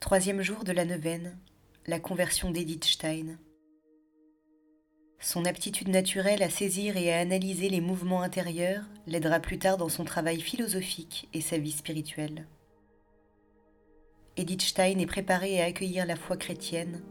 [0.00, 1.36] Troisième jour de la neuvaine,
[1.86, 3.36] la conversion d'Edith Stein.
[5.20, 9.90] Son aptitude naturelle à saisir et à analyser les mouvements intérieurs l'aidera plus tard dans
[9.90, 12.46] son travail philosophique et sa vie spirituelle.
[14.38, 17.02] Edith Stein est préparée à accueillir la foi chrétienne,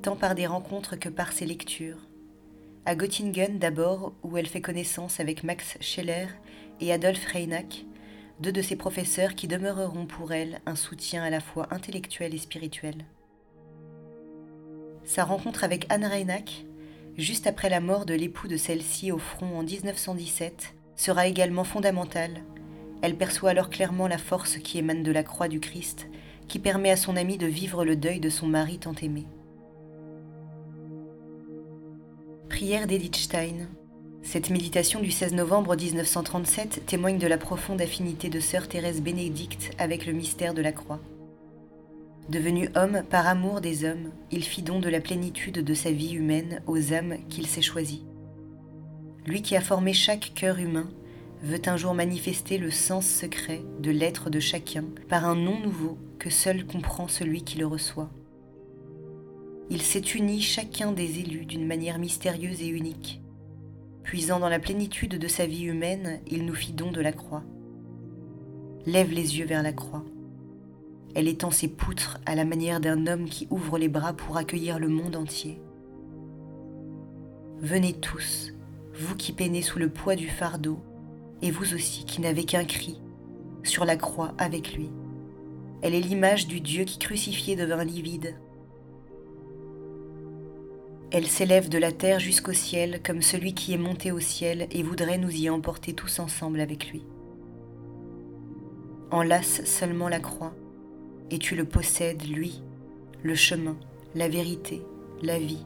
[0.00, 2.06] tant par des rencontres que par ses lectures.
[2.86, 6.28] À Göttingen d'abord, où elle fait connaissance avec Max Scheller
[6.78, 7.84] et Adolf Reinach,
[8.40, 12.38] deux de ses professeurs qui demeureront pour elle un soutien à la fois intellectuel et
[12.38, 13.04] spirituel.
[15.04, 16.64] Sa rencontre avec Anne Reinach,
[17.18, 22.42] juste après la mort de l'époux de celle-ci au front en 1917, sera également fondamentale.
[23.02, 26.08] Elle perçoit alors clairement la force qui émane de la croix du Christ,
[26.48, 29.26] qui permet à son amie de vivre le deuil de son mari tant aimé.
[32.48, 33.68] Prière d'Edith Stein,
[34.22, 39.70] cette méditation du 16 novembre 1937 témoigne de la profonde affinité de sœur Thérèse Bénédicte
[39.78, 41.00] avec le mystère de la croix.
[42.28, 46.12] Devenu homme par amour des hommes, il fit don de la plénitude de sa vie
[46.12, 48.04] humaine aux âmes qu'il s'est choisies.
[49.26, 50.88] Lui qui a formé chaque cœur humain
[51.42, 55.98] veut un jour manifester le sens secret de l'être de chacun par un nom nouveau
[56.18, 58.10] que seul comprend celui qui le reçoit.
[59.70, 63.20] Il s'est uni chacun des élus d'une manière mystérieuse et unique
[64.10, 67.44] Puisant dans la plénitude de sa vie humaine, il nous fit don de la croix.
[68.84, 70.04] Lève les yeux vers la croix.
[71.14, 74.80] Elle étend ses poutres à la manière d'un homme qui ouvre les bras pour accueillir
[74.80, 75.60] le monde entier.
[77.60, 78.52] Venez tous,
[78.94, 80.80] vous qui peinez sous le poids du fardeau,
[81.40, 83.00] et vous aussi qui n'avez qu'un cri,
[83.62, 84.90] sur la croix avec lui.
[85.82, 88.34] Elle est l'image du Dieu qui crucifié devint livide,
[91.12, 94.84] elle s'élève de la terre jusqu'au ciel comme celui qui est monté au ciel et
[94.84, 97.02] voudrait nous y emporter tous ensemble avec lui.
[99.10, 100.54] Enlace seulement la croix,
[101.32, 102.62] et tu le possèdes, lui,
[103.24, 103.76] le chemin,
[104.14, 104.82] la vérité,
[105.20, 105.64] la vie.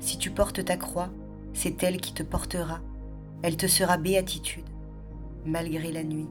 [0.00, 1.10] Si tu portes ta croix,
[1.52, 2.80] c'est elle qui te portera,
[3.42, 4.64] elle te sera béatitude,
[5.46, 6.28] malgré la nuit.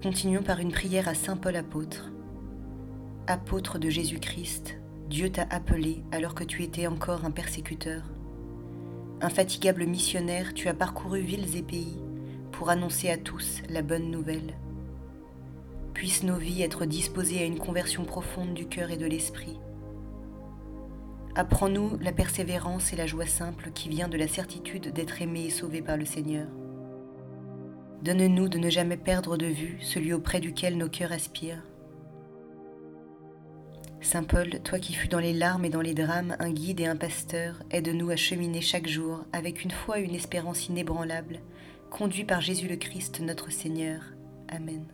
[0.00, 2.12] Continuons par une prière à Saint Paul apôtre.
[3.26, 4.78] Apôtre de Jésus-Christ,
[5.10, 8.04] Dieu t'a appelé alors que tu étais encore un persécuteur.
[9.20, 11.98] Infatigable missionnaire, tu as parcouru villes et pays
[12.52, 14.54] pour annoncer à tous la bonne nouvelle.
[15.94, 19.58] Puissent nos vies être disposées à une conversion profonde du cœur et de l'esprit.
[21.34, 25.50] Apprends-nous la persévérance et la joie simple qui vient de la certitude d'être aimé et
[25.50, 26.46] sauvé par le Seigneur.
[28.02, 31.62] Donne-nous de ne jamais perdre de vue celui auprès duquel nos cœurs aspirent.
[34.00, 36.86] Saint Paul, toi qui fus dans les larmes et dans les drames un guide et
[36.86, 41.40] un pasteur, aide-nous à cheminer chaque jour avec une foi et une espérance inébranlables,
[41.90, 44.00] conduits par Jésus le Christ notre Seigneur.
[44.48, 44.86] Amen.